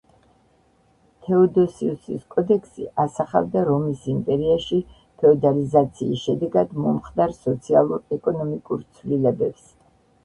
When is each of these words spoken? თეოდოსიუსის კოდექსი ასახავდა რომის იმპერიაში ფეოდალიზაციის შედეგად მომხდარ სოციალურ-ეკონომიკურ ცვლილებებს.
თეოდოსიუსის 1.25 2.23
კოდექსი 2.35 2.87
ასახავდა 3.03 3.63
რომის 3.69 4.07
იმპერიაში 4.15 4.79
ფეოდალიზაციის 5.21 6.25
შედეგად 6.31 6.75
მომხდარ 6.87 7.37
სოციალურ-ეკონომიკურ 7.45 8.87
ცვლილებებს. 8.97 9.73